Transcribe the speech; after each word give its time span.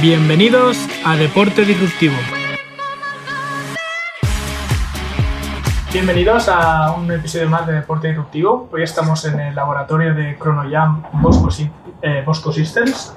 Bienvenidos 0.00 0.76
a 1.06 1.16
Deporte 1.16 1.64
Disruptivo. 1.64 2.14
Bienvenidos 5.90 6.50
a 6.50 6.92
un 6.92 7.10
episodio 7.10 7.48
más 7.48 7.66
de 7.66 7.72
Deporte 7.72 8.08
Disruptivo. 8.08 8.68
Hoy 8.70 8.82
estamos 8.82 9.24
en 9.24 9.40
el 9.40 9.54
laboratorio 9.54 10.14
de 10.14 10.36
ChronoJam 10.38 11.02
Bosco, 11.22 11.48
eh, 12.02 12.22
Bosco 12.26 12.52
Systems 12.52 13.14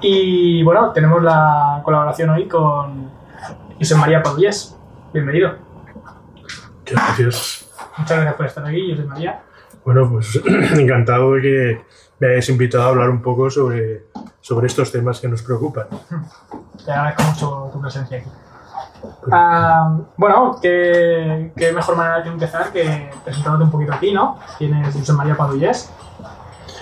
y 0.00 0.64
bueno, 0.64 0.90
tenemos 0.90 1.22
la 1.22 1.80
colaboración 1.84 2.30
hoy 2.30 2.48
con 2.48 3.08
José 3.78 3.94
María 3.94 4.20
Paudíes. 4.20 4.76
Bienvenido. 5.14 5.54
Muchas 6.80 6.94
gracias. 6.94 7.68
Muchas 7.98 8.16
gracias 8.16 8.34
por 8.34 8.46
estar 8.46 8.66
aquí, 8.66 8.90
José 8.90 9.04
María. 9.04 9.42
Bueno, 9.84 10.10
pues 10.10 10.40
encantado 10.76 11.34
de 11.34 11.42
que 11.42 11.80
me 12.18 12.28
hayáis 12.28 12.48
invitado 12.48 12.84
a 12.84 12.88
hablar 12.88 13.10
un 13.10 13.22
poco 13.22 13.50
sobre, 13.50 14.06
sobre 14.40 14.66
estos 14.66 14.90
temas 14.92 15.20
que 15.20 15.28
nos 15.28 15.42
preocupan. 15.42 15.86
Te 16.84 16.92
agradezco 16.92 17.22
mucho 17.22 17.70
tu 17.72 17.80
presencia 17.80 18.18
aquí. 18.18 18.28
Ah, 19.30 19.98
bueno, 20.16 20.58
¿qué, 20.60 21.52
qué 21.56 21.72
mejor 21.72 21.96
manera 21.96 22.22
de 22.22 22.30
empezar 22.30 22.72
que 22.72 23.10
presentándote 23.24 23.64
un 23.64 23.70
poquito 23.70 23.92
aquí, 23.92 24.12
¿no? 24.12 24.38
¿Quién 24.58 24.74
es 24.74 24.94
José 24.94 25.12
María 25.12 25.36
Padullés? 25.36 25.90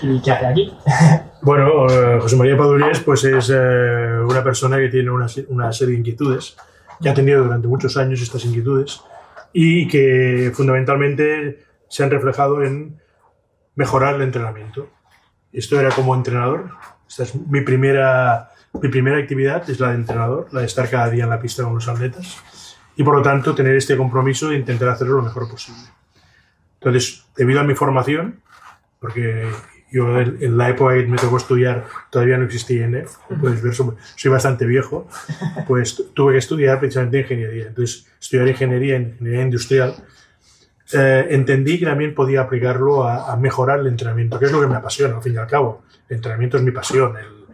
¿Y 0.01 0.21
qué 0.21 0.31
hace 0.31 0.45
aquí? 0.45 0.77
Bueno, 1.45 1.85
eh, 1.87 2.17
José 2.19 2.37
María 2.37 2.57
Paduriés 2.57 3.01
pues 3.01 3.23
es 3.23 3.51
eh, 3.53 4.17
una 4.27 4.43
persona 4.43 4.77
que 4.77 4.89
tiene 4.89 5.11
una, 5.11 5.27
una 5.49 5.71
serie 5.71 5.93
de 5.93 5.99
inquietudes, 5.99 6.57
que 6.99 7.07
ha 7.07 7.13
tenido 7.13 7.43
durante 7.43 7.67
muchos 7.67 7.97
años 7.97 8.19
estas 8.19 8.45
inquietudes 8.45 9.03
y 9.53 9.87
que 9.87 10.51
fundamentalmente 10.55 11.63
se 11.87 12.03
han 12.03 12.09
reflejado 12.09 12.63
en 12.63 12.99
mejorar 13.75 14.15
el 14.15 14.23
entrenamiento. 14.23 14.87
Esto 15.57 15.79
era 15.79 15.89
como 15.89 16.13
entrenador. 16.15 16.71
Esta 17.07 17.23
es 17.23 17.35
mi 17.35 17.61
primera, 17.61 18.49
mi 18.81 18.89
primera 18.89 19.17
actividad, 19.17 19.67
es 19.69 19.79
la 19.79 19.89
de 19.89 19.95
entrenador, 19.95 20.47
la 20.51 20.61
de 20.61 20.65
estar 20.67 20.89
cada 20.89 21.09
día 21.09 21.23
en 21.23 21.29
la 21.29 21.39
pista 21.39 21.63
con 21.63 21.75
los 21.75 21.87
atletas 21.87 22.37
y 22.97 23.03
por 23.03 23.15
lo 23.15 23.21
tanto 23.21 23.53
tener 23.55 23.75
este 23.75 23.95
compromiso 23.97 24.49
de 24.49 24.57
intentar 24.57 24.89
hacerlo 24.89 25.17
lo 25.17 25.23
mejor 25.23 25.49
posible. 25.49 25.81
Entonces, 26.79 27.25
debido 27.35 27.59
a 27.59 27.63
mi 27.63 27.73
formación, 27.75 28.41
porque 28.99 29.47
yo 29.91 30.19
en 30.19 30.57
la 30.57 30.69
época 30.69 30.95
que 30.95 31.05
me 31.05 31.17
tocó 31.17 31.37
estudiar 31.37 31.85
todavía 32.09 32.37
no 32.37 32.45
existía 32.45 32.85
INEF, 32.85 33.15
puedes 33.39 33.61
ver, 33.61 33.73
soy, 33.73 34.31
bastante 34.31 34.65
viejo, 34.65 35.07
pues 35.67 35.95
tu- 35.95 36.03
tuve 36.13 36.33
que 36.33 36.39
estudiar 36.39 36.79
precisamente 36.79 37.19
ingeniería. 37.19 37.67
Entonces, 37.67 38.07
estudiar 38.19 38.47
ingeniería, 38.47 38.97
ingeniería 38.97 39.41
industrial, 39.43 39.95
eh, 40.93 41.27
entendí 41.29 41.79
que 41.79 41.85
también 41.85 42.13
podía 42.13 42.41
aplicarlo 42.41 43.03
a, 43.03 43.31
a 43.31 43.37
mejorar 43.37 43.79
el 43.79 43.87
entrenamiento, 43.87 44.37
que 44.39 44.45
es 44.45 44.51
lo 44.51 44.61
que 44.61 44.67
me 44.67 44.75
apasiona, 44.75 45.15
al 45.17 45.21
fin 45.23 45.33
y 45.33 45.37
al 45.37 45.47
cabo. 45.47 45.83
El 46.09 46.17
entrenamiento 46.17 46.57
es 46.57 46.63
mi 46.63 46.71
pasión, 46.71 47.15
el- 47.17 47.45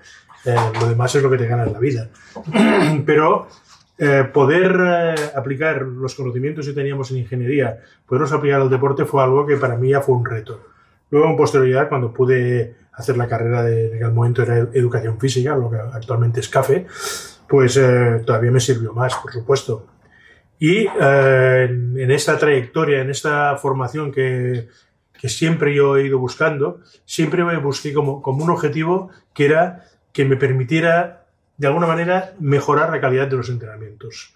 eh, 0.44 0.56
lo 0.80 0.88
demás 0.90 1.14
es 1.16 1.22
lo 1.22 1.30
que 1.30 1.38
te 1.38 1.46
gana 1.48 1.64
en 1.64 1.74
la 1.74 1.80
vida. 1.80 2.10
Pero 3.06 3.48
eh, 3.98 4.28
poder 4.34 4.76
eh, 4.84 5.16
aplicar 5.36 5.84
los 5.84 6.16
conocimientos 6.16 6.66
que 6.66 6.74
teníamos 6.74 7.12
en 7.12 7.18
ingeniería, 7.18 7.80
poderlos 8.08 8.32
aplicar 8.34 8.62
al 8.62 8.70
deporte 8.70 9.06
fue 9.06 9.24
algo 9.24 9.46
que 9.46 9.58
para 9.58 9.76
mí 9.78 9.90
ya 9.90 10.02
fue 10.02 10.16
un 10.16 10.26
reto. 10.26 10.60
Luego, 11.12 11.28
en 11.30 11.38
posterioridad, 11.38 11.90
cuando 11.90 12.12
pude 12.12 12.76
hacer 12.94 13.18
la 13.18 13.28
carrera 13.28 13.64
de, 13.64 13.90
en 13.90 13.96
aquel 13.98 14.12
momento 14.14 14.42
era 14.42 14.58
educación 14.74 15.20
física, 15.20 15.56
lo 15.56 15.70
que 15.70 15.78
actualmente 15.78 16.40
es 16.40 16.50
CAFE, 16.50 16.88
pues 17.48 17.78
eh, 17.78 18.22
todavía 18.26 18.52
me 18.52 18.60
sirvió 18.60 18.94
más, 18.94 19.16
por 19.16 19.32
supuesto. 19.32 19.86
Y 20.62 20.86
eh, 20.86 21.68
en, 21.68 22.00
en 22.00 22.12
esta 22.12 22.38
trayectoria, 22.38 23.02
en 23.02 23.10
esta 23.10 23.58
formación 23.58 24.12
que, 24.12 24.68
que 25.20 25.28
siempre 25.28 25.74
yo 25.74 25.98
he 25.98 26.06
ido 26.06 26.20
buscando, 26.20 26.82
siempre 27.04 27.44
me 27.44 27.58
busqué 27.58 27.92
como, 27.96 28.22
como 28.22 28.44
un 28.44 28.52
objetivo 28.52 29.10
que 29.34 29.46
era 29.46 29.86
que 30.14 30.24
me 30.24 30.36
permitiera, 30.36 31.26
de 31.58 31.66
alguna 31.66 31.88
manera, 31.88 32.36
mejorar 32.40 32.92
la 32.92 33.02
calidad 33.02 33.28
de 33.28 33.38
los 33.38 33.50
entrenamientos. 33.50 34.36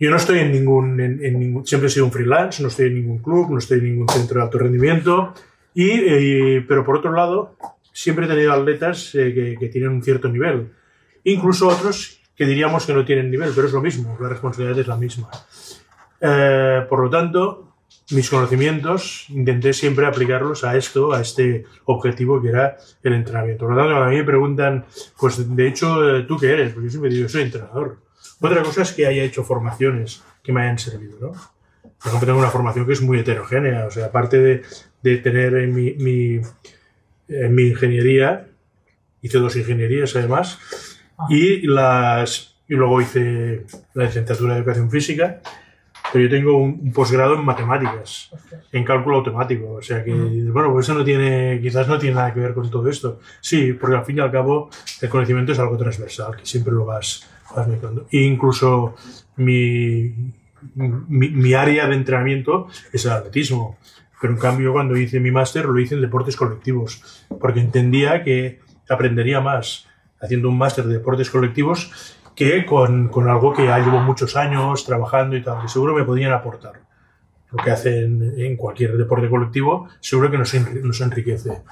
Yo 0.00 0.10
no 0.10 0.16
estoy 0.16 0.38
en 0.38 0.52
ningún, 0.52 0.98
en, 0.98 1.22
en 1.22 1.38
ningún, 1.38 1.66
siempre 1.66 1.88
he 1.88 1.90
sido 1.90 2.06
un 2.06 2.12
freelance, 2.12 2.62
no 2.62 2.68
estoy 2.68 2.86
en 2.86 2.94
ningún 2.94 3.18
club, 3.18 3.50
no 3.50 3.58
estoy 3.58 3.80
en 3.80 3.84
ningún 3.84 4.08
centro 4.08 4.40
de 4.40 4.44
alto 4.44 4.58
rendimiento, 4.58 5.34
y, 5.74 6.60
pero 6.60 6.84
por 6.86 6.96
otro 6.96 7.12
lado, 7.12 7.56
siempre 7.92 8.24
he 8.24 8.28
tenido 8.28 8.50
atletas 8.54 9.14
eh, 9.14 9.34
que, 9.34 9.56
que 9.60 9.68
tienen 9.68 9.90
un 9.90 10.02
cierto 10.02 10.30
nivel, 10.30 10.72
incluso 11.24 11.68
otros 11.68 12.23
que 12.36 12.46
diríamos 12.46 12.86
que 12.86 12.92
no 12.92 13.04
tienen 13.04 13.30
nivel, 13.30 13.52
pero 13.54 13.66
es 13.66 13.72
lo 13.72 13.80
mismo, 13.80 14.16
la 14.20 14.28
responsabilidad 14.28 14.78
es 14.78 14.86
la 14.86 14.96
misma. 14.96 15.28
Eh, 16.20 16.86
por 16.88 17.00
lo 17.00 17.10
tanto, 17.10 17.74
mis 18.10 18.28
conocimientos 18.28 19.26
intenté 19.30 19.72
siempre 19.72 20.06
aplicarlos 20.06 20.64
a 20.64 20.76
esto, 20.76 21.12
a 21.12 21.20
este 21.20 21.64
objetivo 21.84 22.40
que 22.42 22.48
era 22.48 22.76
el 23.02 23.14
entrenamiento. 23.14 23.66
Por 23.66 23.74
lo 23.74 23.82
tanto, 23.82 23.96
a 23.96 24.08
mí 24.08 24.16
me 24.16 24.24
preguntan, 24.24 24.84
pues 25.18 25.56
de 25.56 25.68
hecho, 25.68 26.16
eh, 26.16 26.22
¿tú 26.24 26.38
qué 26.38 26.52
eres? 26.52 26.72
Porque 26.72 26.86
yo 26.86 26.90
siempre 26.90 27.10
digo, 27.10 27.28
soy 27.28 27.42
entrenador. 27.42 27.98
Otra 28.40 28.62
cosa 28.62 28.82
es 28.82 28.92
que 28.92 29.06
haya 29.06 29.22
hecho 29.22 29.44
formaciones 29.44 30.22
que 30.42 30.52
me 30.52 30.62
hayan 30.62 30.78
servido, 30.78 31.18
¿no? 31.20 31.32
Por 31.32 32.08
ejemplo, 32.08 32.26
tengo 32.26 32.38
una 32.38 32.50
formación 32.50 32.86
que 32.86 32.92
es 32.92 33.00
muy 33.00 33.18
heterogénea, 33.20 33.86
o 33.86 33.90
sea, 33.90 34.06
aparte 34.06 34.38
de, 34.38 34.62
de 35.02 35.16
tener 35.18 35.54
en 35.54 35.74
mi, 35.74 35.94
mi, 35.94 36.40
en 37.28 37.54
mi 37.54 37.68
ingeniería, 37.68 38.48
hice 39.22 39.38
dos 39.38 39.56
ingenierías 39.56 40.14
además, 40.16 40.58
y, 41.28 41.66
las, 41.66 42.56
y 42.68 42.74
luego 42.74 43.00
hice 43.00 43.66
la 43.94 44.04
licenciatura 44.04 44.54
de 44.54 44.60
educación 44.60 44.90
física, 44.90 45.40
pero 46.12 46.24
yo 46.24 46.30
tengo 46.30 46.58
un, 46.58 46.80
un 46.82 46.92
posgrado 46.92 47.34
en 47.34 47.44
matemáticas, 47.44 48.30
en 48.72 48.84
cálculo 48.84 49.16
automático, 49.16 49.72
o 49.72 49.82
sea 49.82 50.04
que, 50.04 50.12
bueno, 50.12 50.72
pues 50.72 50.86
eso 50.86 50.94
no 50.96 51.04
tiene, 51.04 51.58
quizás 51.60 51.88
no 51.88 51.98
tiene 51.98 52.16
nada 52.16 52.32
que 52.32 52.40
ver 52.40 52.54
con 52.54 52.70
todo 52.70 52.88
esto. 52.88 53.20
Sí, 53.40 53.72
porque 53.72 53.96
al 53.96 54.04
fin 54.04 54.18
y 54.18 54.20
al 54.20 54.30
cabo 54.30 54.70
el 55.00 55.08
conocimiento 55.08 55.52
es 55.52 55.58
algo 55.58 55.76
transversal, 55.76 56.36
que 56.36 56.46
siempre 56.46 56.72
lo 56.72 56.84
vas, 56.84 57.28
vas 57.54 57.66
mezclando. 57.66 58.06
E 58.10 58.18
incluso 58.18 58.96
mi, 59.36 60.14
mi, 60.74 61.28
mi 61.30 61.54
área 61.54 61.86
de 61.86 61.94
entrenamiento 61.94 62.68
es 62.92 63.04
el 63.06 63.12
atletismo, 63.12 63.78
pero 64.20 64.34
en 64.34 64.38
cambio 64.38 64.72
cuando 64.72 64.96
hice 64.96 65.20
mi 65.20 65.30
máster 65.30 65.64
lo 65.64 65.78
hice 65.78 65.94
en 65.94 66.00
deportes 66.00 66.36
colectivos, 66.36 67.24
porque 67.40 67.60
entendía 67.60 68.22
que 68.22 68.60
aprendería 68.88 69.40
más 69.40 69.86
haciendo 70.24 70.48
un 70.48 70.58
máster 70.58 70.84
de 70.86 70.94
deportes 70.94 71.30
colectivos 71.30 71.92
que 72.34 72.64
con, 72.66 73.08
con 73.08 73.28
algo 73.28 73.52
que 73.52 73.64
ya 73.66 73.78
llevo 73.78 74.00
muchos 74.00 74.34
años 74.36 74.84
trabajando 74.84 75.36
y 75.36 75.42
tal, 75.42 75.62
que 75.62 75.68
seguro 75.68 75.94
me 75.94 76.04
podían 76.04 76.32
aportar. 76.32 76.72
Lo 77.52 77.62
que 77.62 77.70
hacen 77.70 78.34
en 78.36 78.56
cualquier 78.56 78.96
deporte 78.96 79.28
colectivo, 79.28 79.88
seguro 80.00 80.30
que 80.30 80.38
nos, 80.38 80.52
enri- 80.54 80.80
nos 80.82 81.00
enriquece. 81.00 81.62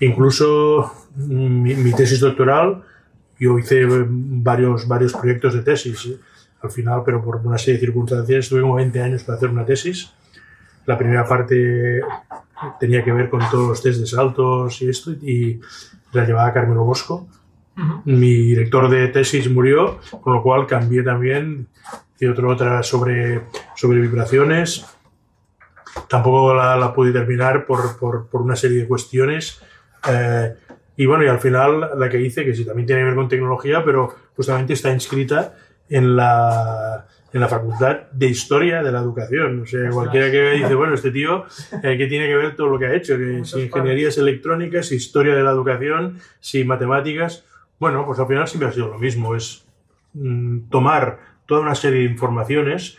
Incluso 0.00 0.92
mm, 1.16 1.62
mi, 1.62 1.74
mi 1.74 1.92
tesis 1.92 2.20
doctoral, 2.20 2.82
yo 3.40 3.58
hice 3.58 3.84
varios, 3.88 4.86
varios 4.86 5.12
proyectos 5.14 5.54
de 5.54 5.62
tesis 5.62 6.06
eh, 6.06 6.16
al 6.62 6.70
final, 6.70 7.02
pero 7.04 7.22
por 7.22 7.36
una 7.44 7.58
serie 7.58 7.74
de 7.74 7.86
circunstancias 7.86 8.48
tuve 8.48 8.60
como 8.60 8.74
20 8.76 9.00
años 9.02 9.24
para 9.24 9.36
hacer 9.38 9.48
una 9.48 9.64
tesis. 9.64 10.12
La 10.86 10.96
primera 10.96 11.26
parte 11.26 12.00
tenía 12.80 13.04
que 13.04 13.12
ver 13.12 13.28
con 13.28 13.40
todos 13.50 13.68
los 13.68 13.82
test 13.82 14.00
de 14.00 14.06
saltos 14.06 14.80
y 14.82 14.88
esto, 14.88 15.10
y 15.12 15.60
la 16.12 16.24
llevaba 16.24 16.52
Carmelo 16.52 16.84
Bosco 16.84 17.28
Mi 18.04 18.34
director 18.34 18.88
de 18.90 19.08
tesis 19.08 19.48
murió, 19.50 20.00
con 20.20 20.34
lo 20.34 20.42
cual 20.42 20.66
cambié 20.66 21.02
también, 21.02 21.68
hice 22.16 22.28
otra, 22.28 22.48
otra 22.48 22.82
sobre, 22.82 23.42
sobre 23.76 24.00
vibraciones. 24.00 24.84
Tampoco 26.08 26.54
la, 26.54 26.76
la 26.76 26.92
pude 26.92 27.12
terminar 27.12 27.66
por, 27.66 27.98
por, 27.98 28.28
por 28.28 28.42
una 28.42 28.56
serie 28.56 28.78
de 28.80 28.88
cuestiones. 28.88 29.62
Eh, 30.08 30.54
y 30.96 31.06
bueno, 31.06 31.24
y 31.24 31.28
al 31.28 31.38
final 31.38 31.90
la 31.96 32.08
que 32.08 32.20
hice, 32.20 32.44
que 32.44 32.54
sí 32.54 32.64
también 32.64 32.86
tiene 32.86 33.02
que 33.02 33.06
ver 33.06 33.14
con 33.14 33.28
tecnología, 33.28 33.84
pero 33.84 34.14
justamente 34.34 34.72
está 34.72 34.92
inscrita 34.92 35.54
en 35.88 36.16
la, 36.16 37.06
en 37.32 37.40
la 37.40 37.48
Facultad 37.48 38.10
de 38.10 38.26
Historia 38.26 38.82
de 38.82 38.90
la 38.90 39.00
Educación. 39.00 39.62
O 39.62 39.66
sea, 39.66 39.88
cualquiera 39.90 40.30
que 40.30 40.50
dice, 40.52 40.74
bueno, 40.74 40.94
este 40.94 41.10
tío, 41.12 41.44
eh, 41.82 41.96
¿qué 41.96 42.06
tiene 42.08 42.26
que 42.26 42.36
ver 42.36 42.56
todo 42.56 42.68
lo 42.68 42.78
que 42.78 42.86
ha 42.86 42.94
hecho? 42.94 43.16
Que 43.16 43.44
si 43.44 43.62
ingenierías 43.62 44.18
electrónicas, 44.18 44.86
si 44.86 44.96
historia 44.96 45.34
de 45.36 45.42
la 45.42 45.50
educación, 45.52 46.18
si 46.40 46.64
matemáticas. 46.64 47.44
Bueno, 47.78 48.04
pues 48.06 48.18
al 48.18 48.26
final 48.26 48.46
siempre 48.48 48.68
ha 48.68 48.72
sido 48.72 48.88
lo 48.88 48.98
mismo, 48.98 49.34
es 49.34 49.66
mm, 50.14 50.68
tomar 50.70 51.18
toda 51.46 51.60
una 51.60 51.74
serie 51.74 52.00
de 52.00 52.10
informaciones, 52.10 52.98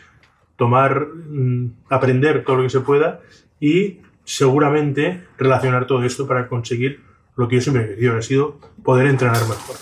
tomar, 0.55 1.07
mm, 1.07 1.71
aprender 1.89 2.43
todo 2.43 2.57
lo 2.57 2.63
que 2.63 2.69
se 2.69 2.79
pueda 2.79 3.21
y 3.59 3.99
seguramente 4.23 5.25
relacionar 5.37 5.85
todo 5.85 6.03
esto 6.03 6.27
para 6.27 6.47
conseguir 6.47 7.03
lo 7.35 7.47
que 7.47 7.55
yo 7.55 7.61
siempre 7.61 7.83
he 7.83 7.95
querido, 7.95 8.13
que 8.13 8.19
ha 8.19 8.21
sido 8.21 8.57
poder 8.83 9.07
entrenar 9.07 9.41
mejor. 9.41 9.75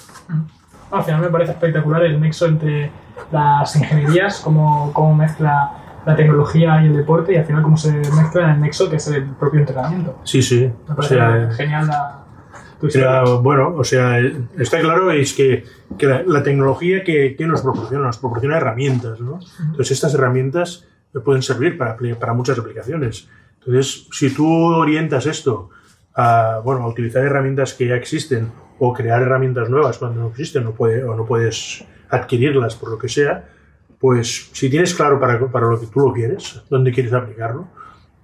Al 0.92 1.04
final 1.04 1.22
me 1.22 1.28
parece 1.30 1.52
espectacular 1.52 2.04
el 2.04 2.20
nexo 2.20 2.46
entre 2.46 2.92
las 3.32 3.76
ingenierías, 3.76 4.40
cómo, 4.40 4.92
cómo 4.94 5.16
mezcla 5.16 5.72
la 6.06 6.16
tecnología 6.16 6.82
y 6.82 6.88
el 6.88 6.96
deporte 6.96 7.34
y 7.34 7.36
al 7.36 7.46
final 7.46 7.62
cómo 7.62 7.76
se 7.76 7.92
mezcla 7.92 8.44
en 8.46 8.50
el 8.52 8.62
nexo 8.62 8.90
que 8.90 8.96
es 8.96 9.08
el 9.08 9.26
propio 9.26 9.60
entrenamiento. 9.60 10.20
Sí, 10.24 10.42
sí. 10.42 10.72
Me 10.88 10.94
O 10.94 10.96
parece 10.96 11.16
sea, 11.16 11.52
genial 11.52 11.88
la, 11.88 12.20
Era, 12.94 13.24
bueno, 13.24 13.74
o 13.76 13.84
sea, 13.84 14.20
está 14.58 14.80
claro 14.80 15.12
es 15.12 15.34
que, 15.34 15.64
que 15.98 16.06
la, 16.06 16.24
la 16.24 16.44
tecnología 16.44 17.04
que, 17.04 17.36
que 17.36 17.48
nos 17.48 17.62
proporciona, 17.62 18.06
nos 18.06 18.18
proporciona 18.18 18.58
herramientas, 18.58 19.20
¿no? 19.20 19.40
Entonces 19.60 19.92
estas 19.92 20.14
herramientas 20.14 20.88
pueden 21.24 21.42
servir 21.42 21.78
para, 21.78 21.98
para 22.20 22.34
muchas 22.34 22.60
aplicaciones. 22.60 23.28
Entonces, 23.60 24.08
si 24.12 24.30
tú 24.30 24.48
orientas 24.48 25.26
esto 25.26 25.70
a, 26.16 26.62
bueno, 26.64 26.84
a 26.84 26.88
utilizar 26.88 27.24
herramientas 27.24 27.74
que 27.74 27.88
ya 27.88 27.96
existen 27.96 28.52
o 28.80 28.94
crear 28.94 29.22
herramientas 29.22 29.70
nuevas 29.70 29.98
cuando 29.98 30.22
no 30.22 30.28
existen 30.28 30.68
o, 30.68 30.74
puede, 30.74 31.04
o 31.04 31.16
no 31.16 31.26
puedes 31.26 31.84
adquirirlas 32.10 32.76
por 32.76 32.92
lo 32.92 32.98
que 32.98 33.10
sea, 33.10 33.50
pues 34.00 34.50
si 34.54 34.70
tienes 34.70 34.94
claro 34.94 35.20
para, 35.20 35.40
para 35.48 35.68
lo 35.68 35.80
que 35.80 35.88
tú 35.88 36.00
lo 36.00 36.14
quieres, 36.14 36.62
dónde 36.70 36.92
quieres 36.92 37.14
aplicarlo, 37.14 37.68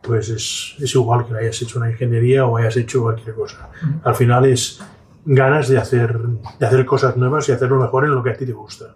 pues 0.04 0.30
es, 0.30 0.76
es, 0.80 0.96
igual 0.96 1.26
que 1.26 1.36
hayas 1.36 1.62
hecho 1.62 1.80
una 1.80 1.90
ingeniería 1.90 2.46
o 2.46 2.58
hayas 2.58 2.76
hecho 2.78 3.02
cualquier 3.04 3.36
cosa. 3.36 3.70
Al 4.04 4.16
final 4.16 4.46
es 4.46 4.82
ganas 5.26 5.70
de 5.70 5.78
hacer, 5.78 6.18
de 6.60 6.66
hacer 6.66 6.86
cosas 6.86 7.16
nuevas 7.18 7.48
y 7.48 7.54
hacerlo 7.54 7.80
mejor 7.80 8.06
en 8.06 8.14
lo 8.14 8.22
que 8.22 8.32
a 8.32 8.38
ti 8.38 8.46
te 8.46 8.52
gusta. 8.52 8.94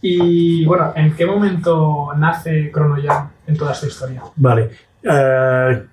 Y 0.00 0.64
bueno, 0.64 0.92
¿en 0.94 1.14
qué 1.14 1.26
momento 1.26 2.08
nace 2.16 2.70
ChronoJam 2.72 3.30
en 3.46 3.56
toda 3.56 3.72
esta 3.72 3.86
historia? 3.86 4.22
Vale. 4.36 4.70
Uh, 5.04 5.86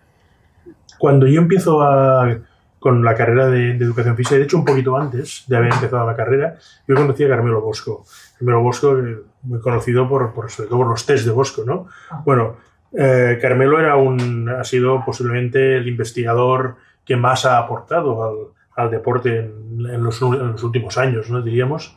cuando 0.97 1.27
yo 1.27 1.41
empiezo 1.41 1.81
a, 1.81 2.37
con 2.79 3.03
la 3.03 3.15
carrera 3.15 3.47
de, 3.47 3.73
de, 3.73 3.85
educación 3.85 4.15
física, 4.15 4.35
de 4.35 4.43
hecho 4.43 4.57
un 4.57 4.65
poquito 4.65 4.95
antes 4.97 5.43
de 5.47 5.57
haber 5.57 5.73
empezado 5.73 6.05
la 6.05 6.15
carrera, 6.15 6.55
yo 6.87 6.95
conocí 6.95 7.23
a 7.23 7.29
Carmelo 7.29 7.61
Bosco. 7.61 8.05
Carmelo 8.37 8.61
Bosco, 8.61 8.95
muy 9.43 9.59
conocido 9.59 10.07
por, 10.07 10.33
por, 10.33 10.49
sobre 10.51 10.69
todo 10.69 10.79
por 10.79 10.89
los 10.89 11.05
test 11.05 11.25
de 11.25 11.31
Bosco, 11.31 11.63
¿no? 11.65 11.87
Ah. 12.11 12.21
Bueno, 12.25 12.57
eh, 12.97 13.37
Carmelo 13.41 13.79
era 13.79 13.97
un, 13.97 14.47
ha 14.49 14.63
sido 14.63 15.03
posiblemente 15.05 15.77
el 15.77 15.87
investigador 15.87 16.75
que 17.03 17.15
más 17.15 17.45
ha 17.45 17.57
aportado 17.57 18.53
al, 18.75 18.89
deporte 18.89 19.39
en, 19.39 20.03
los, 20.03 20.21
últimos 20.21 20.97
años, 20.97 21.29
¿no? 21.29 21.41
diríamos. 21.41 21.95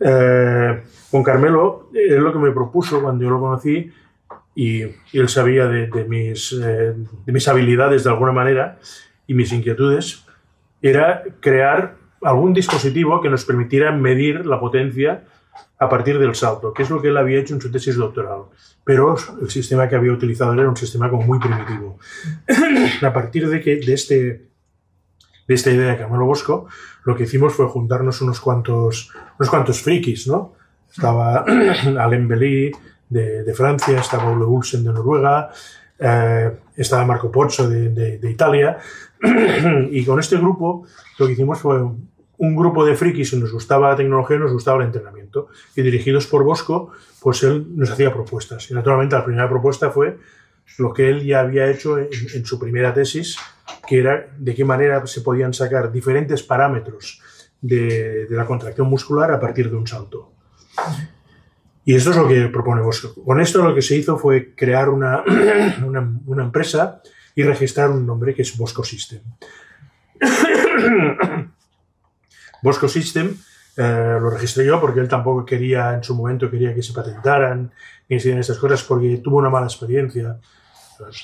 Eh, 0.00 0.82
con 1.10 1.22
Carmelo 1.24 1.90
es 1.92 2.18
lo 2.18 2.32
que 2.32 2.38
me 2.38 2.52
propuso 2.52 3.02
cuando 3.02 3.24
yo 3.24 3.30
lo 3.30 3.40
conocí 3.40 3.90
y, 4.54 4.82
él 5.12 5.28
sabía 5.28 5.66
de 5.66 6.04
mis, 6.08 6.52
eh, 6.52 6.94
de 7.26 7.32
mis 7.32 7.48
habilidades 7.48 8.04
de 8.04 8.10
alguna 8.10 8.32
manera 8.32 8.78
y 9.26 9.34
mis 9.34 9.52
inquietudes, 9.52 10.24
era 10.80 11.24
crear 11.40 11.96
algún 12.22 12.52
dispositivo 12.54 13.20
que 13.20 13.28
nos 13.28 13.44
permitiera 13.44 13.92
medir 13.92 14.46
la 14.46 14.58
potencia 14.60 15.24
a 15.78 15.88
partir 15.88 16.18
del 16.18 16.34
salto, 16.34 16.72
que 16.72 16.82
es 16.82 16.90
lo 16.90 17.00
que 17.00 17.08
él 17.08 17.16
había 17.16 17.38
hecho 17.38 17.54
en 17.54 17.60
su 17.60 17.70
tesis 17.70 17.96
doctoral. 17.96 18.42
Pero 18.84 19.16
el 19.40 19.50
sistema 19.50 19.88
que 19.88 19.96
había 19.96 20.12
utilizado 20.12 20.52
era 20.52 20.68
un 20.68 20.76
sistema 20.76 21.08
como 21.08 21.22
muy 21.22 21.38
primitivo. 21.38 21.98
a 23.02 23.12
partir 23.12 23.48
de, 23.48 23.60
que, 23.60 23.76
de, 23.76 23.94
este, 23.94 24.48
de 25.46 25.54
esta 25.54 25.70
idea 25.70 25.92
de 25.92 25.98
Carmelo 25.98 26.24
Bosco, 26.24 26.66
lo 27.04 27.16
que 27.16 27.24
hicimos 27.24 27.54
fue 27.54 27.66
juntarnos 27.66 28.20
unos 28.22 28.40
cuantos, 28.40 29.12
unos 29.38 29.50
cuantos 29.50 29.80
frikis, 29.80 30.26
¿no? 30.26 30.54
Estaba 30.90 31.44
Alain 31.98 32.26
Belly 32.26 32.72
de, 33.08 33.44
de, 33.44 33.54
Francia, 33.54 34.00
estaba 34.00 34.30
Ole 34.30 34.44
Ulsen 34.44 34.82
de 34.82 34.92
Noruega, 34.92 35.50
eh, 35.98 36.58
estaba 36.76 37.04
Marco 37.04 37.30
Pozzo 37.30 37.68
de, 37.68 37.90
de, 37.90 38.18
de 38.18 38.30
Italia, 38.30 38.78
y 39.90 40.04
con 40.04 40.18
este 40.18 40.36
grupo 40.36 40.86
lo 41.18 41.26
que 41.26 41.32
hicimos 41.32 41.60
fue 41.60 41.82
un 42.38 42.54
grupo 42.56 42.84
de 42.84 42.94
frikis 42.94 43.34
nos 43.34 43.52
gustaba 43.52 43.90
la 43.90 43.96
tecnología 43.96 44.36
y 44.36 44.40
nos 44.40 44.52
gustaba 44.52 44.80
el 44.80 44.86
entrenamiento. 44.86 45.48
Y 45.74 45.82
dirigidos 45.82 46.26
por 46.26 46.44
Bosco, 46.44 46.92
pues 47.20 47.42
él 47.42 47.66
nos 47.74 47.90
hacía 47.90 48.12
propuestas. 48.12 48.70
Y 48.70 48.74
naturalmente 48.74 49.16
la 49.16 49.24
primera 49.24 49.48
propuesta 49.48 49.90
fue 49.90 50.18
lo 50.78 50.92
que 50.92 51.08
él 51.08 51.24
ya 51.24 51.40
había 51.40 51.68
hecho 51.68 51.98
en, 51.98 52.44
su 52.44 52.58
primera 52.58 52.94
tesis, 52.94 53.36
que 53.86 53.98
era 53.98 54.28
de 54.36 54.54
qué 54.54 54.64
manera 54.64 55.04
se 55.06 55.22
podían 55.22 55.52
sacar 55.52 55.90
diferentes 55.90 56.42
parámetros 56.42 57.20
de, 57.60 58.26
la 58.30 58.46
contracción 58.46 58.88
muscular 58.88 59.32
a 59.32 59.40
partir 59.40 59.68
de 59.70 59.76
un 59.76 59.86
salto. 59.86 60.32
Y 61.84 61.94
esto 61.94 62.10
es 62.10 62.16
lo 62.16 62.28
que 62.28 62.48
propone 62.48 62.82
Bosco. 62.82 63.14
Con 63.24 63.40
esto 63.40 63.64
lo 63.64 63.74
que 63.74 63.82
se 63.82 63.96
hizo 63.96 64.16
fue 64.16 64.54
crear 64.54 64.88
una 64.90 65.24
empresa 66.38 67.02
y 67.34 67.42
registrar 67.42 67.90
un 67.90 68.06
nombre 68.06 68.34
que 68.34 68.42
es 68.42 68.56
Bosco 68.56 68.84
System. 68.84 69.22
Bosco 72.62 72.88
System 72.88 73.36
eh, 73.80 74.18
lo 74.20 74.28
registré 74.30 74.66
yo 74.66 74.80
porque 74.80 74.98
él 74.98 75.06
tampoco 75.06 75.44
quería, 75.44 75.94
en 75.94 76.02
su 76.02 76.12
momento, 76.16 76.50
quería 76.50 76.74
que 76.74 76.82
se 76.82 76.92
patentaran 76.92 77.70
ni 78.08 78.18
se 78.18 78.36
estas 78.36 78.58
cosas 78.58 78.82
porque 78.82 79.18
tuvo 79.18 79.36
una 79.36 79.50
mala 79.50 79.66
experiencia. 79.66 80.36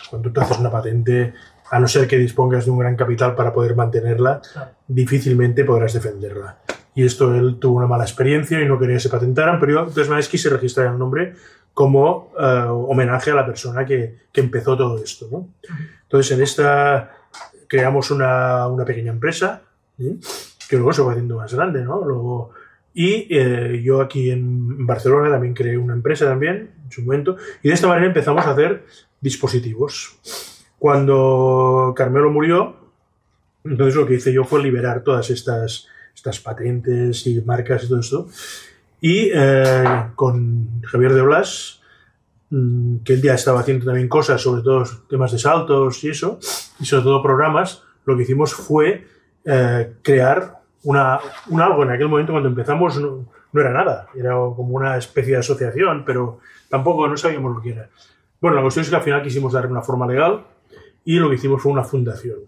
Cuando 0.09 0.31
tú 0.31 0.41
haces 0.41 0.59
una 0.59 0.71
patente, 0.71 1.35
a 1.71 1.81
no 1.81 1.89
ser 1.89 2.07
que 2.07 2.17
dispongas 2.17 2.65
de 2.65 2.71
un 2.71 2.79
gran 2.79 2.95
capital 2.95 3.35
para 3.35 3.53
poder 3.53 3.75
mantenerla, 3.75 4.41
difícilmente 4.87 5.65
podrás 5.65 5.95
defenderla. 5.95 6.59
Y 6.95 7.05
esto 7.05 7.35
él 7.35 7.57
tuvo 7.59 7.79
una 7.79 7.89
mala 7.89 8.05
experiencia 8.05 8.61
y 8.61 8.69
no 8.69 8.79
quería 8.79 8.97
que 8.97 9.01
se 9.01 9.09
patentaran, 9.09 9.59
pero 9.59 9.73
yo 9.73 9.87
de 9.87 9.93
todas 9.93 10.09
maneras 10.09 10.29
quise 10.29 10.49
registrar 10.49 10.93
el 10.93 10.99
nombre 10.99 11.35
como 11.73 12.31
uh, 12.39 12.89
homenaje 12.89 13.33
a 13.33 13.35
la 13.35 13.45
persona 13.45 13.85
que, 13.85 14.27
que 14.31 14.41
empezó 14.41 14.77
todo 14.77 15.03
esto. 15.03 15.27
¿no? 15.29 15.49
Entonces, 16.03 16.37
en 16.37 16.43
esta 16.45 17.11
creamos 17.67 18.13
una, 18.13 18.69
una 18.69 18.85
pequeña 18.85 19.11
empresa. 19.11 19.63
¿sí? 19.99 20.21
Que 20.69 20.77
luego 20.77 20.93
se 20.93 21.03
va 21.03 21.13
haciendo 21.13 21.37
más 21.37 21.53
grande, 21.55 21.85
¿no? 21.85 22.05
Luego, 22.05 22.51
y 22.95 23.27
eh, 23.31 23.83
yo 23.83 24.01
aquí 24.01 24.31
en 24.31 24.87
Barcelona 24.87 25.31
también 25.31 25.53
creé 25.53 25.77
una 25.77 25.95
empresa 25.95 26.27
también, 26.27 26.71
en 26.85 26.91
su 26.91 27.03
momento, 27.03 27.37
y 27.63 27.69
de 27.69 27.75
esta 27.75 27.89
manera 27.89 28.07
empezamos 28.07 28.47
a 28.47 28.53
hacer 28.53 28.85
dispositivos. 29.21 30.17
Cuando 30.79 31.93
Carmelo 31.97 32.31
murió, 32.31 32.77
entonces 33.65 33.97
lo 33.97 34.07
que 34.07 34.15
hice 34.15 34.33
yo 34.33 34.45
fue 34.45 34.63
liberar 34.63 35.03
todas 35.03 35.31
estas, 35.31 35.89
estas 36.15 36.39
patentes 36.39 37.27
y 37.27 37.41
marcas 37.41 37.85
y 37.85 37.89
todo 37.89 38.01
esto. 38.01 38.29
Y 39.01 39.31
eh, 39.35 39.85
con 40.15 40.83
Javier 40.83 41.15
de 41.15 41.23
Blas, 41.23 41.81
mmm, 42.51 42.99
que 42.99 43.15
él 43.15 43.23
ya 43.23 43.35
estaba 43.35 43.61
haciendo 43.61 43.87
también 43.87 44.09
cosas, 44.09 44.41
sobre 44.41 44.63
todo 44.63 44.85
temas 45.09 45.33
de 45.33 45.39
saltos 45.39 46.05
y 46.05 46.11
eso, 46.11 46.39
y 46.79 46.85
sobre 46.85 47.05
todo 47.05 47.23
programas, 47.23 47.83
lo 48.05 48.17
que 48.17 48.23
hicimos 48.23 48.55
fue 48.55 49.07
eh, 49.44 49.94
crear 50.02 50.61
una, 50.85 51.19
un 51.49 51.61
algo. 51.61 51.82
En 51.82 51.91
aquel 51.91 52.08
momento, 52.08 52.32
cuando 52.32 52.49
empezamos, 52.49 52.99
no, 53.00 53.26
no, 53.52 53.61
era 53.61 53.70
nada. 53.70 54.08
Era 54.14 54.32
como 54.32 54.75
una 54.75 54.96
especie 54.96 55.35
de 55.35 55.41
asociación, 55.41 56.05
pero 56.05 56.41
tampoco 56.69 57.06
no 57.08 57.17
sabíamos 57.17 57.55
lo 57.55 57.62
que 57.62 57.70
era. 57.70 57.88
Bueno, 58.41 58.56
la 58.56 58.62
cuestión 58.62 58.82
es 58.82 58.91
que 58.91 58.96
al 58.96 59.02
final 59.02 59.23
quisimos 59.23 59.52
darle 59.52 59.70
una 59.70 59.82
forma 59.82 60.06
legal 60.06 60.44
y 61.05 61.19
lo 61.19 61.29
que 61.29 61.37
hicimos 61.37 61.62
fue 61.62 61.73
una 61.73 61.85
fundación. 61.85 62.38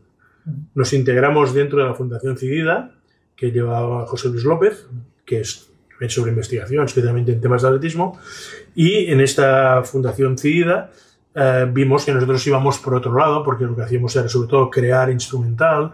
Nos 0.75 0.93
integramos 0.93 1.53
dentro 1.55 1.79
de 1.81 1.87
la 1.87 1.95
Fundación 1.95 2.37
Cidida, 2.39 2.93
que 3.35 3.51
lleva 3.51 4.07
José 4.07 4.29
Luis 4.29 4.45
López, 4.45 4.87
que 5.25 5.41
es 5.41 5.69
sobre 6.09 6.31
investigación, 6.31 6.85
especialmente 6.85 7.33
en 7.33 7.41
temas 7.41 7.63
de 7.63 7.69
atletismo, 7.69 8.19
y 8.75 9.11
en 9.11 9.21
esta 9.21 9.83
Fundación 9.83 10.39
Cidida 10.39 10.91
eh, 11.35 11.67
vimos 11.71 12.05
que 12.05 12.13
nosotros 12.13 12.47
íbamos 12.47 12.79
por 12.79 12.95
otro 12.95 13.15
lado, 13.17 13.43
porque 13.43 13.65
lo 13.65 13.75
que 13.75 13.83
hacíamos 13.83 14.15
era 14.17 14.29
sobre 14.29 14.49
todo 14.49 14.71
crear 14.71 15.11
instrumental 15.11 15.93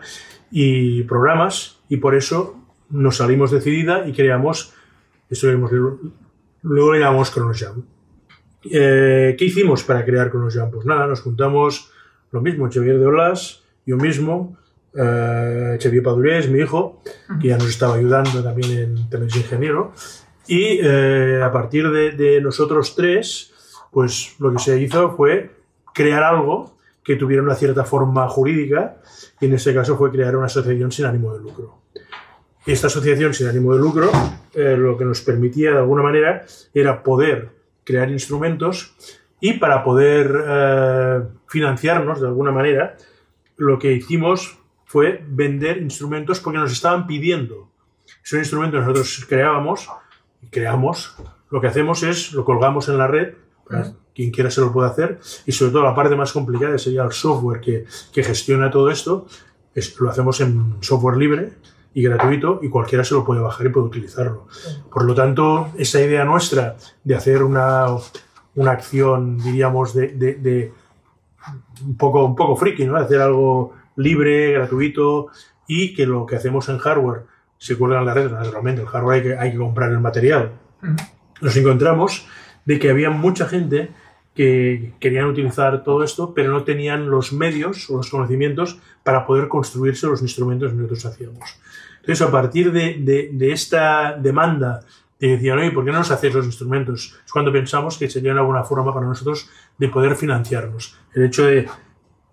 y 0.52 1.02
programas 1.04 1.78
y 1.88 1.96
por 1.96 2.14
eso 2.14 2.56
nos 2.90 3.16
salimos 3.16 3.50
decidida 3.50 4.06
y 4.06 4.12
creamos, 4.12 4.74
esto 5.30 5.50
luego, 5.50 6.92
le 6.92 7.00
llamamos 7.00 7.32
ChronoJam. 7.32 7.82
Eh, 8.70 9.34
¿Qué 9.36 9.44
hicimos 9.46 9.82
para 9.82 10.04
crear 10.04 10.30
ChronoJam? 10.30 10.70
Pues 10.70 10.86
nada, 10.86 11.06
nos 11.06 11.22
juntamos 11.22 11.90
lo 12.30 12.42
mismo, 12.42 12.68
Xavier 12.70 12.98
de 12.98 13.06
Olas, 13.06 13.64
yo 13.86 13.96
mismo, 13.96 14.58
eh, 14.94 15.78
Xavier 15.82 16.02
Padurés, 16.02 16.50
mi 16.50 16.60
hijo, 16.60 17.02
que 17.40 17.48
ya 17.48 17.56
nos 17.56 17.68
estaba 17.68 17.94
ayudando 17.94 18.42
también 18.42 18.78
en 18.78 19.08
de 19.10 19.38
ingeniero, 19.38 19.92
y 20.46 20.80
eh, 20.82 21.40
a 21.42 21.50
partir 21.50 21.90
de, 21.90 22.12
de 22.12 22.40
nosotros 22.42 22.94
tres, 22.94 23.54
pues 23.90 24.36
lo 24.38 24.52
que 24.52 24.58
se 24.58 24.80
hizo 24.80 25.16
fue 25.16 25.50
crear 25.94 26.22
algo 26.22 26.71
que 27.04 27.16
tuviera 27.16 27.42
una 27.42 27.54
cierta 27.54 27.84
forma 27.84 28.28
jurídica 28.28 28.96
y 29.40 29.46
en 29.46 29.54
este 29.54 29.74
caso 29.74 29.96
fue 29.96 30.10
crear 30.10 30.36
una 30.36 30.46
asociación 30.46 30.92
sin 30.92 31.06
ánimo 31.06 31.32
de 31.34 31.40
lucro. 31.40 31.78
Esta 32.64 32.86
asociación 32.86 33.34
sin 33.34 33.48
ánimo 33.48 33.74
de 33.74 33.80
lucro 33.80 34.10
eh, 34.54 34.76
lo 34.76 34.96
que 34.96 35.04
nos 35.04 35.20
permitía 35.22 35.72
de 35.72 35.78
alguna 35.78 36.02
manera 36.02 36.44
era 36.72 37.02
poder 37.02 37.50
crear 37.84 38.08
instrumentos 38.10 38.94
y 39.40 39.54
para 39.54 39.82
poder 39.82 40.32
eh, 40.46 41.22
financiarnos 41.48 42.20
de 42.20 42.28
alguna 42.28 42.52
manera 42.52 42.96
lo 43.56 43.78
que 43.78 43.92
hicimos 43.92 44.58
fue 44.84 45.24
vender 45.26 45.78
instrumentos 45.78 46.38
porque 46.38 46.58
nos 46.58 46.72
estaban 46.72 47.06
pidiendo. 47.06 47.70
Son 48.22 48.38
instrumentos 48.38 48.80
que 48.80 48.86
nosotros 48.86 49.26
creábamos 49.28 49.88
y 50.42 50.48
creamos. 50.48 51.16
Lo 51.50 51.60
que 51.60 51.66
hacemos 51.66 52.02
es 52.02 52.32
lo 52.32 52.44
colgamos 52.44 52.88
en 52.88 52.98
la 52.98 53.06
red 53.06 53.34
para 53.68 53.92
quien 54.14 54.30
quiera 54.30 54.50
se 54.50 54.60
lo 54.60 54.72
puede 54.72 54.90
hacer 54.90 55.18
y 55.46 55.52
sobre 55.52 55.72
todo 55.72 55.82
la 55.82 55.94
parte 55.94 56.14
más 56.16 56.32
complicada 56.32 56.76
sería 56.78 57.02
el 57.04 57.12
software 57.12 57.60
que, 57.60 57.86
que 58.12 58.22
gestiona 58.22 58.70
todo 58.70 58.90
esto 58.90 59.26
es, 59.74 59.98
lo 60.00 60.10
hacemos 60.10 60.40
en 60.40 60.76
software 60.80 61.16
libre 61.16 61.52
y 61.94 62.02
gratuito 62.02 62.60
y 62.62 62.68
cualquiera 62.68 63.04
se 63.04 63.14
lo 63.14 63.24
puede 63.24 63.40
bajar 63.40 63.66
y 63.66 63.70
puede 63.70 63.86
utilizarlo. 63.86 64.46
Por 64.90 65.04
lo 65.04 65.14
tanto, 65.14 65.70
esa 65.76 66.00
idea 66.00 66.24
nuestra 66.24 66.76
de 67.04 67.14
hacer 67.14 67.42
una, 67.42 67.86
una 68.54 68.70
acción, 68.70 69.38
diríamos, 69.38 69.94
de, 69.94 70.08
de, 70.08 70.34
de, 70.34 70.72
un, 71.84 71.96
poco, 71.96 72.24
un 72.24 72.34
poco 72.34 72.56
friki, 72.56 72.84
¿no? 72.84 72.96
hacer 72.96 73.20
algo 73.20 73.74
libre, 73.96 74.52
gratuito 74.52 75.28
y 75.66 75.94
que 75.94 76.06
lo 76.06 76.24
que 76.26 76.36
hacemos 76.36 76.68
en 76.68 76.78
hardware 76.78 77.24
se 77.58 77.76
cuelga 77.76 78.00
en 78.00 78.06
la 78.06 78.14
red, 78.14 78.30
naturalmente, 78.30 78.82
el 78.82 78.88
hardware 78.88 79.16
hay 79.16 79.22
que, 79.22 79.38
hay 79.38 79.52
que 79.52 79.58
comprar 79.58 79.90
el 79.90 80.00
material. 80.00 80.52
Nos 81.40 81.56
encontramos 81.56 82.26
de 82.64 82.78
que 82.78 82.90
había 82.90 83.10
mucha 83.10 83.46
gente 83.46 83.90
que 84.34 84.94
querían 84.98 85.26
utilizar 85.26 85.84
todo 85.84 86.02
esto, 86.04 86.32
pero 86.34 86.52
no 86.52 86.64
tenían 86.64 87.10
los 87.10 87.32
medios 87.32 87.90
o 87.90 87.98
los 87.98 88.08
conocimientos 88.08 88.78
para 89.02 89.26
poder 89.26 89.48
construirse 89.48 90.06
los 90.06 90.22
instrumentos 90.22 90.70
que 90.70 90.76
nosotros 90.76 91.04
hacíamos. 91.04 91.60
Entonces, 92.00 92.26
a 92.26 92.30
partir 92.30 92.72
de, 92.72 93.30
de, 93.32 93.52
esta 93.52 94.16
demanda 94.16 94.80
de 95.20 95.28
decían, 95.28 95.58
oye, 95.58 95.70
¿por 95.70 95.84
qué 95.84 95.92
no 95.92 95.98
nos 95.98 96.10
hacéis 96.10 96.34
los 96.34 96.46
instrumentos? 96.46 97.16
Es 97.24 97.30
cuando 97.30 97.52
pensamos 97.52 97.96
que 97.96 98.10
sería 98.10 98.32
una 98.32 98.42
buena 98.42 98.64
forma 98.64 98.92
para 98.92 99.06
nosotros 99.06 99.48
de 99.78 99.88
poder 99.88 100.16
financiarnos. 100.16 100.96
El 101.14 101.24
hecho 101.24 101.46
de, 101.46 101.68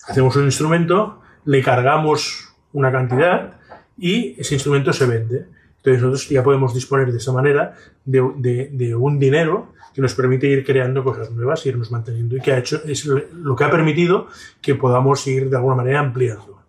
hacemos 0.07 0.36
un 0.38 0.45
instrumento, 0.45 1.21
le 1.45 1.62
cargamos 1.62 2.53
una 2.74 2.91
cantidad 2.91 3.59
y 3.98 4.39
ese 4.39 4.55
instrumento 4.55 4.93
se 4.93 5.05
vende. 5.05 5.45
Entonces 5.79 6.01
nosotros 6.01 6.29
ya 6.29 6.43
podemos 6.43 6.74
disponer 6.74 7.12
de 7.12 7.17
esa 7.17 7.31
manera 7.31 7.75
de, 8.05 8.21
de, 8.38 8.69
de 8.71 8.95
un 8.95 9.17
dinero 9.17 9.74
que 9.93 10.01
nos 10.01 10.13
permite 10.13 10.48
ir 10.48 10.65
creando 10.65 11.03
cosas 11.03 11.31
nuevas, 11.31 11.65
irnos 11.65 11.91
manteniendo 11.91 12.36
y 12.36 12.41
que 12.41 12.51
ha 12.51 12.57
hecho, 12.57 12.81
es 12.86 13.05
lo 13.05 13.55
que 13.55 13.63
ha 13.63 13.71
permitido 13.71 14.27
que 14.62 14.75
podamos 14.75 15.25
ir 15.27 15.50
de 15.50 15.55
alguna 15.55 15.75
manera 15.75 16.00
ampliando 16.00 16.62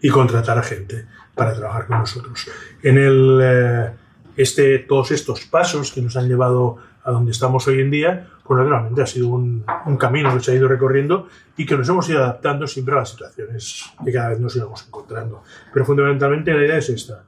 y 0.00 0.08
contratar 0.08 0.58
a 0.58 0.62
gente 0.62 1.06
para 1.34 1.54
trabajar 1.54 1.86
con 1.86 1.98
nosotros. 1.98 2.48
En 2.82 2.98
el, 2.98 3.40
eh, 3.42 3.90
este, 4.36 4.78
todos 4.80 5.10
estos 5.10 5.44
pasos 5.46 5.92
que 5.92 6.02
nos 6.02 6.16
han 6.16 6.28
llevado 6.28 6.78
a 7.04 7.10
donde 7.10 7.32
estamos 7.32 7.66
hoy 7.66 7.80
en 7.80 7.90
día, 7.90 8.28
pues 8.44 8.58
naturalmente 8.58 9.02
ha 9.02 9.06
sido 9.06 9.28
un, 9.28 9.64
un, 9.86 9.96
camino 9.96 10.32
que 10.34 10.42
se 10.42 10.52
ha 10.52 10.54
ido 10.54 10.68
recorriendo 10.68 11.28
y 11.56 11.66
que 11.66 11.76
nos 11.76 11.88
hemos 11.88 12.08
ido 12.08 12.22
adaptando 12.22 12.66
siempre 12.66 12.94
a 12.94 12.98
las 12.98 13.10
situaciones 13.10 13.84
que 14.04 14.12
cada 14.12 14.30
vez 14.30 14.40
nos 14.40 14.54
íbamos 14.54 14.84
encontrando. 14.86 15.42
Pero 15.72 15.84
fundamentalmente 15.84 16.52
la 16.52 16.64
idea 16.64 16.78
es 16.78 16.88
esta. 16.88 17.24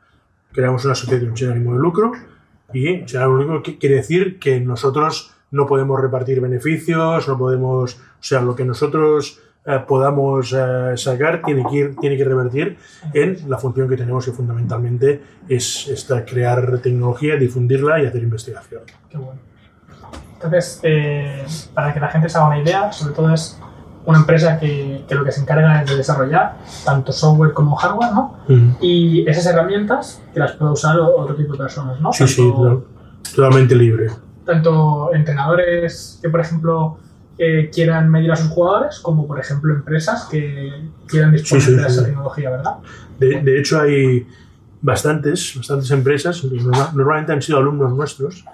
Creamos 0.54 0.84
una 0.84 0.92
asociación 0.92 1.36
sin 1.36 1.50
ánimo 1.50 1.74
de 1.74 1.80
lucro 1.80 2.12
y 2.72 3.06
sin 3.06 3.18
ánimo 3.18 3.38
de 3.38 3.44
lucro 3.44 3.74
quiere 3.78 3.96
decir 3.96 4.38
que 4.38 4.60
nosotros 4.60 5.34
no 5.50 5.66
podemos 5.66 6.00
repartir 6.00 6.40
beneficios, 6.40 7.28
no 7.28 7.36
podemos, 7.36 7.94
o 7.94 8.22
sea, 8.22 8.40
lo 8.40 8.56
que 8.56 8.64
nosotros 8.64 9.40
eh, 9.66 9.80
podamos 9.86 10.52
eh, 10.52 10.96
sacar 10.96 11.42
tiene 11.42 11.64
que, 11.70 11.76
ir, 11.76 11.96
tiene 11.96 12.16
que 12.16 12.24
revertir 12.24 12.76
en 13.12 13.38
la 13.48 13.56
función 13.56 13.88
que 13.88 13.96
tenemos 13.96 14.24
que 14.24 14.32
fundamentalmente 14.32 15.22
es 15.48 15.88
esta, 15.88 16.24
crear 16.24 16.78
tecnología, 16.78 17.36
difundirla 17.36 18.02
y 18.02 18.06
hacer 18.06 18.22
investigación. 18.22 18.82
Qué 19.08 19.16
bueno. 19.16 19.40
Entonces, 20.34 20.80
eh, 20.82 21.44
para 21.72 21.94
que 21.94 22.00
la 22.00 22.08
gente 22.08 22.28
se 22.28 22.36
haga 22.36 22.48
una 22.48 22.58
idea, 22.58 22.92
sobre 22.92 23.14
todo 23.14 23.32
es 23.32 23.58
una 24.06 24.18
empresa 24.18 24.58
que, 24.58 25.04
que, 25.08 25.14
lo 25.14 25.24
que 25.24 25.32
se 25.32 25.40
encarga 25.40 25.82
es 25.82 25.90
de 25.90 25.96
desarrollar 25.96 26.58
tanto 26.84 27.12
software 27.12 27.52
como 27.52 27.74
hardware, 27.76 28.12
¿no? 28.12 28.36
Uh 28.48 28.52
-huh. 28.52 28.76
Y 28.80 29.28
esas 29.28 29.46
herramientas 29.46 30.22
que 30.32 30.40
las 30.40 30.52
puede 30.52 30.72
usar 30.72 30.98
otro 31.00 31.34
tipo 31.34 31.52
de 31.52 31.58
personas, 31.58 32.00
¿no? 32.00 32.12
Sí, 32.12 32.24
tanto, 32.24 32.86
sí, 33.22 33.34
totalmente 33.34 33.74
libre. 33.74 34.10
Tanto 34.44 35.14
entrenadores 35.14 36.18
que, 36.20 36.28
por 36.28 36.40
ejemplo, 36.40 36.98
eh, 37.38 37.70
quieran 37.72 38.10
medir 38.10 38.30
a 38.30 38.36
sus 38.36 38.48
jugadores, 38.48 39.00
como 39.00 39.26
por 39.26 39.40
ejemplo 39.40 39.74
empresas 39.74 40.28
que 40.30 40.70
quieran 41.08 41.32
disponer 41.32 41.64
sí, 41.64 41.70
sí, 41.70 41.76
de 41.76 41.86
esa 41.86 42.04
tecnología, 42.04 42.50
¿verdad? 42.50 42.74
De, 43.18 43.40
de, 43.40 43.58
hecho, 43.58 43.80
hay 43.80 44.26
bastantes, 44.82 45.54
bastantes 45.56 45.90
empresas, 45.90 46.44
normalmente 46.44 47.32
han 47.32 47.40
sido 47.40 47.58
alumnos 47.58 47.92
nuestros, 47.94 48.44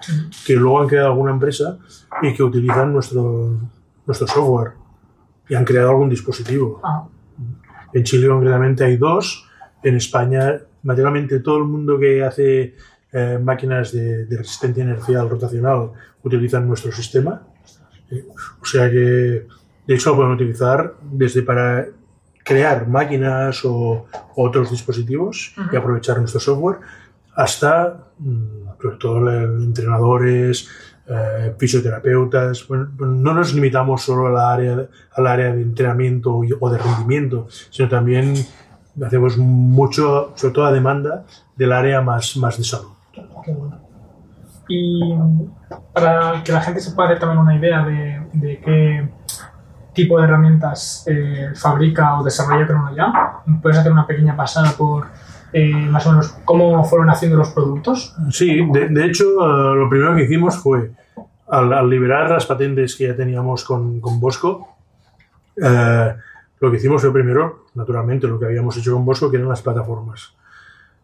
que 0.45 0.53
luego 0.53 0.81
han 0.81 0.87
creado 0.87 1.09
alguna 1.09 1.31
empresa 1.31 1.77
y 2.21 2.33
que 2.33 2.41
utilizan 2.41 2.93
nuestro, 2.93 3.57
nuestro 4.05 4.27
software 4.27 4.80
y 5.51 5.55
han 5.55 5.65
creado 5.65 5.89
algún 5.91 6.09
dispositivo. 6.09 6.79
Ah. 6.83 7.07
En 7.93 8.03
Chile 8.03 8.27
concretamente 8.27 8.83
hay 8.85 8.97
dos, 8.97 9.47
en 9.83 9.95
España 9.97 10.59
materialmente 10.83 11.39
todo 11.41 11.57
el 11.57 11.65
mundo 11.65 11.99
que 11.99 12.23
hace 12.23 12.75
eh, 13.11 13.39
máquinas 13.43 13.91
de, 13.91 14.25
de 14.25 14.37
resistencia 14.37 14.83
inercial 14.83 15.29
rotacional 15.29 15.91
utilizan 16.23 16.67
nuestro 16.67 16.91
sistema 16.91 17.43
o 18.61 18.65
sea 18.65 18.89
que, 18.89 19.47
de 19.87 19.95
hecho, 19.95 20.11
lo 20.11 20.15
podemos 20.17 20.35
utilizar 20.35 20.95
desde 21.01 21.41
para 21.43 21.87
crear 22.43 22.87
máquinas 22.87 23.63
o 23.65 24.05
otros 24.35 24.69
dispositivos 24.69 25.53
uh 25.57 25.61
-huh. 25.61 25.73
y 25.73 25.75
aprovechar 25.75 26.19
nuestro 26.19 26.39
software 26.39 26.79
hasta, 27.35 28.07
sobre 28.81 28.97
todo, 28.97 29.29
entrenadores, 29.63 30.67
eh, 31.11 31.53
fisioterapeutas. 31.57 32.67
Bueno, 32.67 32.87
no 32.97 33.33
nos 33.33 33.53
limitamos 33.53 34.01
solo 34.01 34.27
a 34.27 34.31
la 34.31 34.53
área, 34.53 34.87
al 35.15 35.27
área 35.27 35.53
de 35.53 35.61
entrenamiento 35.61 36.33
o 36.33 36.69
de 36.69 36.77
rendimiento, 36.77 37.47
sino 37.69 37.89
también 37.89 38.33
hacemos 39.05 39.37
mucho, 39.37 40.31
sobre 40.35 40.53
todo 40.53 40.65
a 40.65 40.71
demanda, 40.71 41.25
del 41.55 41.71
área 41.71 42.01
más, 42.01 42.37
más 42.37 42.57
de 42.57 42.63
salud. 42.63 42.91
Qué 43.11 43.51
bueno. 43.51 43.79
Y 44.67 45.13
para 45.93 46.41
que 46.43 46.51
la 46.51 46.61
gente 46.61 46.79
se 46.79 46.91
pueda 46.91 47.09
hacer 47.09 47.19
también 47.19 47.39
una 47.39 47.55
idea 47.55 47.83
de, 47.83 48.21
de 48.33 48.59
qué 48.59 49.09
tipo 49.93 50.17
de 50.17 50.23
herramientas 50.23 51.03
eh, 51.07 51.49
fabrica 51.55 52.19
o 52.19 52.23
desarrolla 52.23 52.65
ChronoJam, 52.65 53.61
¿puedes 53.61 53.77
hacer 53.77 53.91
una 53.91 54.07
pequeña 54.07 54.37
pasada 54.37 54.71
por 54.77 55.07
eh, 55.51 55.73
más 55.73 56.05
o 56.07 56.11
menos 56.11 56.29
cómo 56.45 56.81
fueron 56.85 57.09
haciendo 57.09 57.37
los 57.37 57.49
productos? 57.49 58.15
Sí, 58.29 58.65
de, 58.71 58.87
de 58.87 59.05
hecho, 59.05 59.25
uh, 59.37 59.75
lo 59.75 59.89
primero 59.89 60.15
que 60.15 60.23
hicimos 60.23 60.55
fue, 60.57 60.91
al, 61.51 61.89
liberar 61.89 62.29
las 62.29 62.45
patentes 62.45 62.95
que 62.95 63.07
ya 63.07 63.15
teníamos 63.15 63.65
con, 63.65 63.99
con 63.99 64.19
Bosco, 64.19 64.77
uh, 65.57 66.17
lo 66.59 66.71
que 66.71 66.77
hicimos 66.77 67.01
fue 67.01 67.11
primero, 67.11 67.65
naturalmente, 67.73 68.27
lo 68.27 68.39
que 68.39 68.45
habíamos 68.45 68.77
hecho 68.77 68.93
con 68.93 69.03
Bosco, 69.03 69.29
que 69.29 69.37
eran 69.37 69.49
las 69.49 69.61
plataformas. 69.61 70.33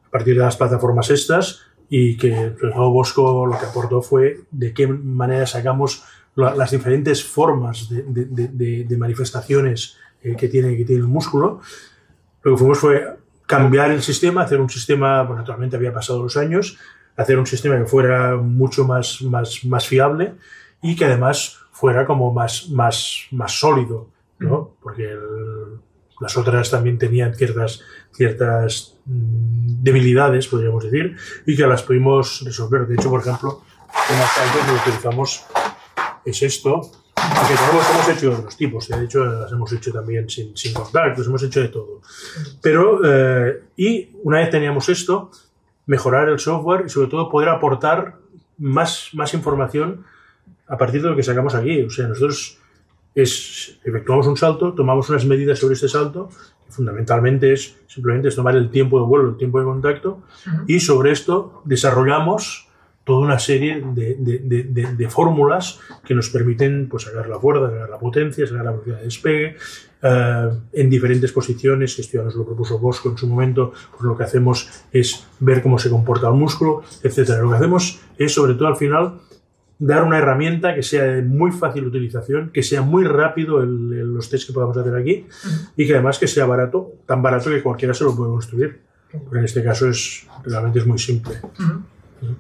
A 0.08 0.10
partir 0.10 0.36
de 0.36 0.42
las 0.42 0.56
plataformas 0.56 1.10
estas, 1.10 1.64
y 1.90 2.16
que 2.16 2.54
sobre 2.60 2.74
todo 2.74 2.92
Bosco 2.92 3.46
lo 3.46 3.58
que 3.58 3.66
aportó 3.66 4.02
fue 4.02 4.42
de 4.52 4.74
qué 4.74 4.88
manera 4.88 5.46
sacamos 5.46 6.04
las 6.36 6.70
diferentes 6.70 7.24
formas 7.24 7.90
de, 7.90 8.96
manifestaciones 8.98 9.98
eh, 10.22 10.36
que, 10.36 10.48
tiene, 10.48 10.78
que 10.78 10.86
tiene 10.86 11.02
el 11.02 11.08
músculo. 11.08 11.62
Lo 12.44 12.52
que 12.52 12.58
fuimos 12.58 12.78
fue 12.78 13.18
cambiar 13.48 13.92
el 13.92 14.04
sistema, 14.04 14.44
hacer 14.44 14.62
un 14.62 14.70
sistema, 14.70 15.24
bueno, 15.24 15.42
naturalmente 15.42 15.78
había 15.78 15.94
pasado 15.94 16.22
los 16.22 16.38
años, 16.38 16.78
hacer 17.18 17.38
un 17.38 17.46
sistema 17.46 17.78
que 17.78 17.86
fuera 17.86 18.36
mucho 18.36 18.86
más, 18.86 19.22
más, 19.24 19.66
más 19.66 19.88
fiable 19.88 20.36
y 20.82 20.96
que 20.96 21.06
además 21.06 21.58
fuera 21.72 22.06
como 22.06 22.32
más, 22.32 22.70
más, 22.70 23.28
más 23.32 23.60
sólido, 23.60 24.08
¿no? 24.40 24.76
Porque 24.82 25.04
el, 25.04 25.20
las 26.20 26.38
otras 26.38 26.72
también 26.72 26.98
tenían 26.98 27.36
ciertas, 27.36 27.82
ciertas 28.12 28.96
mmm, 29.06 29.84
debilidades, 29.84 30.48
podríamos 30.48 30.84
decir, 30.84 31.16
y 31.46 31.56
que 31.56 31.68
las 31.68 31.84
pudimos 31.84 32.44
resolver. 32.44 32.88
De 32.88 32.96
hecho, 32.96 33.10
por 33.10 33.22
ejemplo, 33.22 33.62
unas 33.90 34.36
tanques 34.36 34.66
que 34.66 34.90
utilizamos 34.90 35.46
es 36.26 36.42
esto, 36.44 36.82
que 37.16 37.56
tenemos, 37.56 37.90
hemos 37.90 38.10
hecho 38.10 38.30
de 38.30 38.36
otros 38.36 38.58
tipos, 38.58 38.88
de 38.88 39.06
hecho 39.06 39.26
las 39.26 39.52
hemos 39.52 39.72
hecho 39.74 39.92
también 39.92 40.30
sin, 40.30 40.56
sin 40.56 40.74
contactos, 40.74 41.28
hemos 41.28 41.44
hecho 41.44 41.62
de 41.62 41.70
todo. 41.70 42.02
Pero, 42.62 43.02
eh, 43.04 43.64
y 43.76 44.10
una 44.24 44.40
vez 44.40 44.50
teníamos 44.50 44.90
esto, 44.90 45.32
mejorar 45.88 46.30
el 46.30 46.38
software 46.38 46.84
y 46.86 46.90
sobre 46.90 47.08
todo 47.08 47.30
poder 47.30 47.50
aportar 47.50 48.18
más, 48.58 49.10
más 49.14 49.34
información 49.34 50.04
a 50.68 50.78
partir 50.78 51.02
de 51.02 51.10
lo 51.10 51.16
que 51.16 51.24
sacamos 51.24 51.56
aquí. 51.56 51.82
O 51.82 51.90
sea, 51.90 52.08
nosotros 52.08 52.60
es, 53.16 53.80
efectuamos 53.84 54.28
un 54.28 54.38
salto, 54.38 54.74
tomamos 54.74 55.10
unas 55.10 55.26
medidas 55.26 55.58
sobre 55.58 55.74
este 55.74 55.88
salto, 55.88 56.30
que 56.66 56.72
fundamentalmente 56.72 57.54
es 57.54 57.78
simplemente 57.88 58.28
es 58.28 58.36
tomar 58.36 58.56
el 58.56 58.70
tiempo 58.70 59.00
de 59.00 59.06
vuelo, 59.08 59.30
el 59.30 59.38
tiempo 59.38 59.60
de 59.60 59.66
contacto, 59.66 60.10
uh 60.10 60.50
-huh. 60.50 60.64
y 60.68 60.80
sobre 60.80 61.12
esto 61.12 61.62
desarrollamos 61.66 62.67
toda 63.08 63.20
una 63.20 63.40
serie 63.40 63.82
de, 63.96 64.18
de, 64.20 64.40
de, 64.64 64.94
de, 64.94 65.10
fórmulas 65.10 65.80
que 66.04 66.14
nos 66.14 66.30
permiten 66.30 66.90
pues, 66.90 67.04
sacar 67.04 67.30
la 67.30 67.40
fuerza, 67.40 67.72
sacar 67.72 67.90
la 67.90 67.98
potencia, 67.98 68.46
sacar 68.46 68.66
la 68.66 68.72
velocidad 68.72 68.98
de 68.98 69.04
despegue, 69.06 69.56
uh, 70.04 70.54
en 70.74 70.90
diferentes 70.90 71.32
posiciones, 71.32 71.96
que 71.96 72.02
esto 72.02 72.18
ya 72.18 72.24
nos 72.26 72.36
lo 72.36 72.46
propuso 72.46 72.78
Bosco 72.80 73.10
en 73.10 73.18
su 73.18 73.26
momento, 73.26 73.72
pues 73.92 74.04
lo 74.04 74.18
que 74.18 74.26
hacemos 74.26 74.70
es 74.92 75.26
ver 75.40 75.64
cómo 75.64 75.80
se 75.80 75.90
comporta 75.90 76.28
el 76.28 76.34
músculo, 76.34 76.84
etc. 77.02 77.30
Lo 77.40 77.50
que 77.50 77.56
hacemos 77.56 78.02
es, 78.18 78.34
sobre 78.34 78.56
todo 78.56 78.68
al 78.68 78.76
final, 78.76 79.22
dar 79.80 80.04
una 80.04 80.18
herramienta 80.18 80.76
que 80.76 80.84
sea 80.84 81.04
de 81.04 81.22
muy 81.22 81.54
fácil 81.54 81.86
utilización, 81.86 82.50
que 82.50 82.62
sea 82.62 82.82
muy 82.82 83.06
rápido 83.06 83.64
el, 83.64 83.94
el, 83.94 84.14
los 84.14 84.30
tests 84.30 84.48
que 84.48 84.54
podamos 84.54 84.76
hacer 84.76 84.96
aquí 84.96 85.26
uh 85.30 85.48
-huh. 85.48 85.70
y 85.78 85.88
que 85.88 85.94
además 85.94 86.20
que 86.20 86.28
sea 86.28 86.46
barato, 86.46 86.92
tan 87.06 87.22
barato 87.22 87.50
que 87.52 87.64
cualquiera 87.64 87.94
se 87.94 88.04
lo 88.04 88.14
puede 88.14 88.32
construir. 88.32 88.82
Porque 89.10 89.40
en 89.40 89.46
este 89.46 89.64
caso 89.64 89.88
es 89.88 90.28
realmente 90.44 90.80
es 90.80 90.86
muy 90.86 91.00
simple. 91.00 91.36
Uh 91.42 91.64
-huh. 91.64 91.97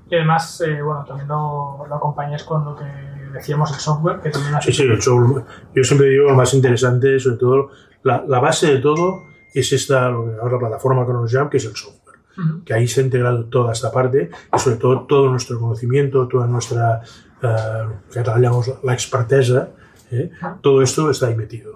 Y 0.10 0.16
además, 0.16 0.62
eh, 0.62 0.82
bueno, 0.82 1.04
también 1.06 1.28
lo, 1.28 1.86
lo, 1.88 1.96
acompañas 1.96 2.44
con 2.44 2.66
lo 2.66 2.76
que 2.76 2.86
decíamos 3.34 3.72
el 3.72 3.80
software, 3.80 4.20
que 4.22 4.30
también 4.30 4.62
Sí, 4.62 4.74
sí, 4.74 4.84
el 4.84 5.02
software. 5.02 5.44
Yo 5.76 5.84
siempre 5.84 6.10
digo 6.10 6.30
lo 6.30 6.36
más 6.36 6.54
interesante, 6.54 7.20
sobre 7.20 7.38
todo, 7.38 7.70
la, 8.04 8.24
la 8.28 8.40
base 8.40 8.68
de 8.68 8.78
todo 8.80 9.24
es 9.54 9.72
esta, 9.74 10.10
la 10.10 10.60
plataforma 10.60 11.06
ChronoJam, 11.06 11.50
que 11.50 11.58
es 11.58 11.66
el 11.66 11.76
software. 11.76 12.18
Uh 12.38 12.42
-huh. 12.42 12.64
Que 12.64 12.74
ahí 12.74 12.88
se 12.88 13.02
ha 13.02 13.04
integrado 13.04 13.46
toda 13.46 13.74
esta 13.74 13.92
parte 13.92 14.30
y 14.56 14.60
sobre 14.60 14.78
todo 14.78 15.06
todo 15.08 15.30
nuestro 15.30 15.60
conocimiento, 15.60 16.28
toda 16.28 16.48
nuestra 16.48 17.02
eh, 17.42 17.88
que 18.12 18.24
llamamos 18.24 18.72
la 18.84 18.94
expertesa, 18.94 19.70
¿eh? 20.12 20.32
todo 20.62 20.82
esto 20.82 21.10
está 21.10 21.28
ahí 21.28 21.36
metido. 21.36 21.74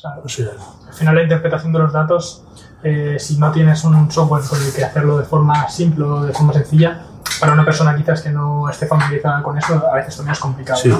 Claro. 0.00 0.22
O 0.24 0.28
sea, 0.28 0.48
Al 0.88 0.94
final 0.94 1.14
la 1.14 1.22
interpretación 1.22 1.72
de 1.72 1.78
los 1.78 1.92
datos, 1.92 2.44
eh, 2.82 3.16
si 3.18 3.38
no 3.38 3.52
tienes 3.52 3.84
un 3.84 4.10
software 4.10 4.42
con 4.48 4.58
el 4.62 4.72
que 4.72 4.84
hacerlo 4.84 5.18
de 5.18 5.24
forma 5.24 5.68
simple 5.68 6.04
o 6.04 6.22
de 6.22 6.32
forma 6.32 6.52
sencilla, 6.52 7.06
para 7.40 7.52
una 7.52 7.64
persona 7.64 7.96
quizás 7.96 8.22
que 8.22 8.30
no 8.30 8.68
esté 8.68 8.86
familiarizada 8.86 9.42
con 9.42 9.56
eso, 9.56 9.82
a 9.90 9.96
veces 9.96 10.16
también 10.16 10.32
es 10.32 10.38
complicado. 10.38 10.80
Sí. 10.80 10.88
¿no? 10.88 10.98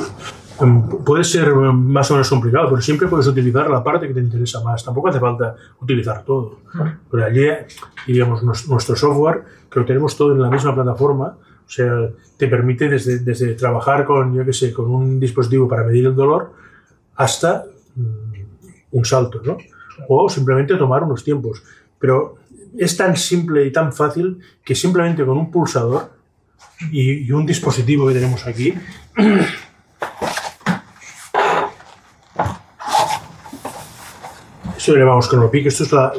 em, 0.60 0.88
puede 1.04 1.24
ser 1.24 1.52
más 1.54 2.10
o 2.10 2.14
menos 2.14 2.28
complicado, 2.28 2.68
pero 2.70 2.80
siempre 2.80 3.08
puedes 3.08 3.26
utilizar 3.26 3.68
la 3.70 3.84
parte 3.84 4.08
que 4.08 4.14
te 4.14 4.20
interesa 4.20 4.60
más. 4.62 4.84
Tampoco 4.84 5.08
hace 5.08 5.20
falta 5.20 5.54
utilizar 5.80 6.24
todo. 6.24 6.60
Pero 7.10 7.24
allí, 7.24 7.46
digamos, 8.06 8.42
nuestro 8.42 8.96
software, 8.96 9.44
que 9.70 9.80
lo 9.80 9.86
tenemos 9.86 10.16
todo 10.16 10.32
en 10.32 10.42
la 10.42 10.50
misma 10.50 10.74
plataforma, 10.74 11.36
o 11.70 11.72
sea, 11.72 12.08
te 12.36 12.48
permite 12.48 12.88
desde, 12.88 13.20
desde 13.20 13.54
trabajar 13.54 14.04
con, 14.04 14.34
yo 14.34 14.44
qué 14.44 14.52
sé, 14.52 14.72
con 14.72 14.90
un 14.90 15.20
dispositivo 15.20 15.68
para 15.68 15.84
medir 15.84 16.06
el 16.06 16.16
dolor 16.16 16.52
hasta 17.14 17.64
mm, 17.94 18.40
un 18.92 19.04
salto, 19.04 19.40
¿no? 19.44 19.56
O 20.08 20.28
simplemente 20.28 20.74
tomar 20.76 21.04
unos 21.04 21.22
tiempos. 21.22 21.62
Pero 21.98 22.38
es 22.76 22.96
tan 22.96 23.16
simple 23.16 23.64
y 23.66 23.72
tan 23.72 23.92
fácil 23.92 24.40
que 24.64 24.74
simplemente 24.74 25.24
con 25.24 25.36
un 25.36 25.50
pulsador 25.50 26.10
y, 26.90 27.26
y 27.26 27.32
un 27.32 27.46
dispositivo 27.46 28.08
que 28.08 28.14
tenemos 28.14 28.46
aquí, 28.46 28.74
esto 34.76 34.92
le 34.92 35.00
llamamos 35.00 35.28
Chronopeak, 35.28 35.66
esto 35.66 35.84
es 35.84 35.92
la, 35.92 36.12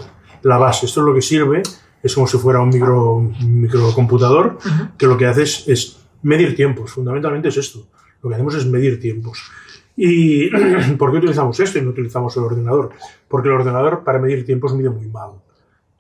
la 0.43 0.57
base, 0.57 0.86
esto 0.86 1.01
es 1.01 1.05
lo 1.05 1.13
que 1.13 1.21
sirve 1.21 1.62
es 2.03 2.15
como 2.15 2.27
si 2.27 2.38
fuera 2.38 2.62
un, 2.62 2.69
micro, 2.69 3.19
microcomputador 3.19 4.57
que 4.98 5.07
lo 5.07 5.17
que 5.17 5.27
hace 5.27 5.43
es, 5.43 5.98
medir 6.24 6.55
tiempos. 6.55 6.91
Fundamentalmente 6.91 7.50
es 7.50 7.57
esto. 7.57 7.88
Lo 8.21 8.29
que 8.29 8.36
hacemos 8.36 8.55
es 8.55 8.65
medir 8.65 9.00
tiempos. 9.00 9.51
¿Y 9.95 10.50
por 10.98 11.12
qué 11.12 11.17
utilizamos 11.17 11.60
esto 11.60 11.79
y 11.79 11.81
no 11.81 11.89
utilizamos 11.89 12.36
el 12.38 12.43
ordenador? 12.43 12.91
Porque 13.27 13.50
el 13.50 13.55
ordenador 13.55 14.03
para 14.03 14.19
medir 14.19 14.45
tiempos 14.45 14.74
mide 14.74 14.89
muy 14.89 15.07
mal. 15.07 15.31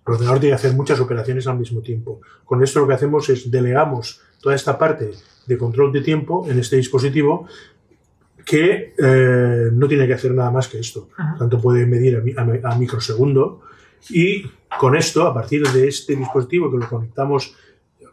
El 0.05 0.13
ordenador 0.13 0.39
tiene 0.39 0.51
que 0.51 0.59
hacer 0.59 0.73
muchas 0.73 0.99
operaciones 0.99 1.47
al 1.47 1.59
mismo 1.59 1.81
tiempo. 1.81 2.21
Con 2.43 2.63
esto 2.63 2.79
lo 2.79 2.87
que 2.87 2.93
hacemos 2.93 3.29
es 3.29 3.49
delegamos 3.51 4.21
toda 4.41 4.55
esta 4.55 4.77
parte 4.77 5.11
de 5.45 5.57
control 5.57 5.91
de 5.91 6.01
tiempo 6.01 6.45
en 6.47 6.59
este 6.59 6.77
dispositivo 6.77 7.47
que 8.45 8.95
eh, 8.97 9.69
no 9.71 9.87
tiene 9.87 10.07
que 10.07 10.13
hacer 10.13 10.33
nada 10.33 10.49
más 10.49 10.67
que 10.67 10.79
esto. 10.79 11.09
Tanto 11.37 11.59
puede 11.61 11.85
medir 11.85 12.23
a, 12.37 12.71
a 12.71 12.75
microsegundo 12.75 13.61
y 14.09 14.43
con 14.79 14.95
esto, 14.95 15.27
a 15.27 15.33
partir 15.33 15.67
de 15.67 15.87
este 15.87 16.15
dispositivo 16.15 16.71
que 16.71 16.77
lo 16.77 16.89
conectamos 16.89 17.55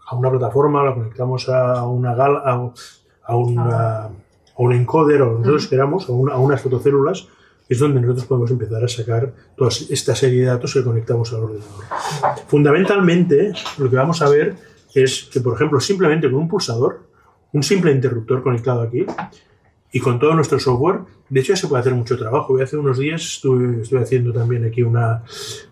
a 0.07 0.17
una 0.17 0.31
plataforma, 0.31 0.85
lo 0.85 0.95
conectamos 0.95 1.49
a 1.49 1.87
una 1.87 2.15
gal, 2.15 2.37
a, 2.37 2.73
a, 3.25 3.37
una, 3.37 4.05
a 4.05 4.11
un 4.57 4.73
encoder 4.73 5.23
o 5.23 5.39
nosotros 5.39 5.67
queramos, 5.69 6.09
a, 6.09 6.13
a 6.13 6.39
unas 6.39 6.61
fotocélulas, 6.61 7.29
es 7.69 7.79
donde 7.79 8.01
nosotros 8.01 8.27
podemos 8.27 8.51
empezar 8.51 8.83
a 8.83 8.89
sacar 8.89 9.35
toda 9.57 9.71
esta 9.91 10.15
serie 10.15 10.41
de 10.41 10.47
datos 10.47 10.73
que 10.73 10.83
conectamos 10.83 11.33
al 11.33 11.45
ordenador. 11.45 11.85
Fundamentalmente, 12.47 13.53
lo 13.79 13.91
que 13.91 13.97
vamos 13.97 14.23
a 14.23 14.29
ver 14.29 14.57
es 14.95 15.29
que, 15.31 15.41
por 15.41 15.55
ejemplo, 15.55 15.79
simplemente 15.81 16.31
con 16.31 16.41
un 16.41 16.49
pulsador, 16.49 17.07
un 17.53 17.63
simple 17.63 17.93
interruptor 17.93 18.43
conectado 18.43 18.83
aquí, 18.83 19.05
y 19.91 20.01
con 20.01 20.19
todo 20.19 20.35
nuestro 20.35 20.59
software, 20.59 21.01
de 21.29 21.41
hecho 21.41 21.55
ya 21.55 21.57
se 21.57 21.67
puede 21.67 21.81
hacer 21.81 21.95
mucho 21.95 22.19
trabajo. 22.19 22.61
Hace 22.61 22.77
unos 22.77 22.99
días 22.99 23.23
estuve, 23.23 23.83
estuve 23.83 24.03
haciendo 24.03 24.33
también 24.33 24.65
aquí 24.65 24.83
una, 24.83 25.23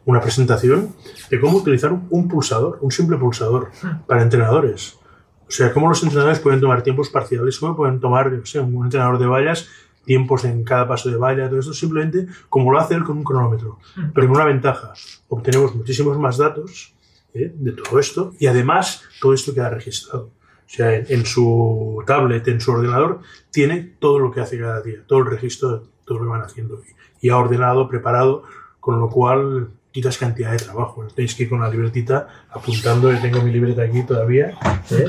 una, 0.05 0.21
presentación 0.21 0.95
de 1.31 1.41
cómo 1.41 1.59
utilizar 1.59 1.93
un, 1.93 2.29
pulsador, 2.29 2.79
un 2.81 2.91
simple 2.91 3.19
pulsador 3.19 3.71
para 4.07 4.23
entrenadores. 4.23 4.99
O 5.47 5.51
sea, 5.51 5.73
cómo 5.73 5.89
los 5.89 6.03
entrenadores 6.03 6.41
pueden 6.41 6.61
tomar 6.61 6.83
tiempos 6.83 7.11
parciales, 7.11 7.59
cómo 7.59 7.77
pueden 7.77 8.01
tomar, 8.01 8.29
o 8.29 8.47
sea, 8.47 8.63
un 8.63 8.85
entrenador 8.85 9.19
de 9.19 9.27
vallas, 9.27 9.69
tiempos 10.07 10.45
en 10.45 10.65
cada 10.65 10.89
paso 10.89 11.11
de 11.11 11.17
valla, 11.17 11.49
todo 11.51 11.59
esto 11.59 11.75
simplemente 11.75 12.27
como 12.49 12.73
lo 12.73 12.79
hace 12.79 12.95
él 12.95 13.05
con 13.05 13.19
un 13.19 13.25
cronómetro. 13.25 13.79
Pero 14.15 14.29
con 14.29 14.37
una 14.37 14.47
ventaja, 14.47 14.95
obtenemos 15.29 15.75
muchísimos 15.75 16.19
más 16.19 16.39
datos 16.39 16.95
¿eh? 17.35 17.53
de 17.55 17.73
todo 17.73 17.99
esto 17.99 18.33
y 18.39 18.47
además 18.47 19.03
todo 19.21 19.35
esto 19.35 19.53
queda 19.53 19.69
registrado. 19.69 20.31
O 20.67 20.69
sea, 20.69 20.97
en, 20.97 21.27
su 21.27 22.03
tablet, 22.07 22.49
en 22.49 22.61
su 22.61 22.73
ordenador, 22.73 23.21
tiene 23.51 23.95
todo 24.01 24.19
lo 24.19 24.33
que 24.33 24.41
hace 24.41 24.59
cada 24.59 24.81
día, 24.81 24.99
todo 25.07 25.21
el 25.21 25.27
registro 25.27 25.79
de 25.79 25.87
todo 26.05 26.19
lo 26.19 26.25
que 26.25 26.31
van 26.31 26.43
haciendo. 26.43 26.83
Y 27.21 27.29
ha 27.29 27.37
ordenado, 27.37 27.89
preparado, 27.89 28.45
con 28.81 28.99
lo 28.99 29.09
cual 29.09 29.69
quitas 29.93 30.19
cantidad 30.19 30.51
de 30.51 30.59
trabajo. 30.59 31.07
Tenéis 31.15 31.35
que 31.35 31.45
ir 31.45 31.49
con 31.49 31.61
la 31.61 31.71
libretita 31.71 32.47
apuntando, 32.51 33.13
yo 33.13 33.21
tengo 33.21 33.43
mi 33.43 33.53
libreta 33.53 33.83
aquí 33.83 34.03
todavía, 34.03 34.59
¿eh? 34.91 35.07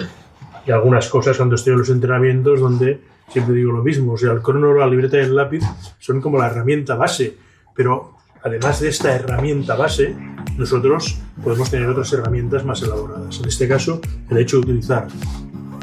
Y 0.68 0.72
algunas 0.72 1.08
cosas 1.08 1.38
cuando 1.38 1.56
estoy 1.56 1.74
en 1.74 1.80
los 1.80 1.90
entrenamientos 1.90 2.60
donde 2.60 3.00
siempre 3.30 3.56
digo 3.56 3.72
lo 3.72 3.84
mismo. 3.84 4.14
O 4.14 4.18
sea, 4.18 4.34
el 4.34 4.42
crono, 4.42 4.74
la 4.74 4.88
libreta 4.88 5.18
y 5.18 5.22
el 5.22 5.36
lápiz 5.36 5.64
son 6.00 6.22
como 6.22 6.38
la 6.38 6.48
herramienta 6.48 6.96
base, 6.96 7.38
pero 7.74 8.18
además 8.44 8.82
de 8.82 8.90
esta 8.90 9.16
herramienta 9.16 9.76
base, 9.76 10.16
nosotros 10.58 11.20
podemos 11.42 11.72
tener 11.72 11.88
otras 11.88 12.12
herramientas 12.14 12.66
más 12.66 12.82
elaboradas. 12.82 13.40
En 13.40 13.48
este 13.48 13.68
caso, 13.68 14.02
el 14.30 14.38
hecho 14.38 14.58
de 14.58 14.64
utilizar 14.64 15.08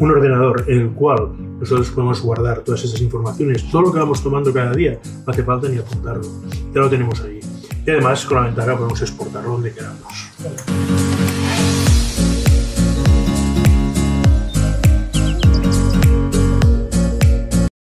un 0.01 0.11
ordenador 0.11 0.64
en 0.66 0.81
el 0.81 0.90
cual 0.90 1.59
nosotros 1.59 1.90
podemos 1.90 2.20
guardar 2.20 2.61
todas 2.61 2.85
esas 2.85 3.01
informaciones, 3.01 3.70
todo 3.70 3.83
lo 3.83 3.92
que 3.92 3.99
vamos 3.99 4.23
tomando 4.23 4.53
cada 4.53 4.73
día, 4.73 4.99
no 5.25 5.33
hace 5.33 5.44
falta 5.44 5.68
ni 5.68 5.79
apuntarlo, 5.79 6.29
ya 6.75 6.81
lo 6.81 6.90
tenemos 6.90 7.20
ahí. 7.23 7.40
Y 7.87 7.90
además 7.90 8.25
con 8.25 8.38
la 8.38 8.44
ventaja 8.44 8.77
podemos 8.77 9.01
exportarlo 9.01 9.53
donde 9.53 9.73
queramos. 9.73 11.13